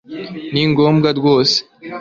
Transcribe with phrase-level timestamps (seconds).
[0.53, 1.57] Ni ngombwa rwose